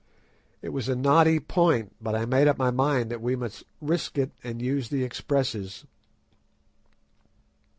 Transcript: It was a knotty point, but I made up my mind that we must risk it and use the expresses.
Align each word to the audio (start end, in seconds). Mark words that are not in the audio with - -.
It 0.63 0.69
was 0.69 0.89
a 0.89 0.95
knotty 0.95 1.39
point, 1.39 1.95
but 2.01 2.15
I 2.15 2.25
made 2.25 2.47
up 2.47 2.57
my 2.57 2.71
mind 2.71 3.11
that 3.11 3.21
we 3.21 3.35
must 3.35 3.65
risk 3.81 4.17
it 4.17 4.31
and 4.43 4.59
use 4.59 4.89
the 4.89 5.03
expresses. 5.03 5.85